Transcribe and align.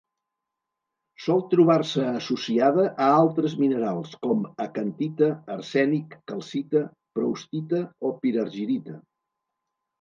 Sol 1.25 1.43
trobar-se 1.51 2.05
associada 2.19 2.85
a 3.09 3.11
altres 3.19 3.55
minerals 3.65 4.17
com: 4.25 4.43
acantita, 4.67 5.29
arsènic, 5.59 6.19
calcita, 6.35 6.85
proustita 7.21 7.85
o 8.11 8.15
pirargirita. 8.25 9.01